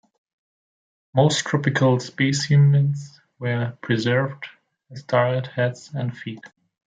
Most 1.13 1.45
tropical 1.45 1.99
specimens 1.99 3.21
were 3.37 3.77
preserved 3.81 4.47
as 4.89 5.03
dried 5.03 5.45
heads 5.45 5.91
and 5.93 6.17
feet. 6.17 6.41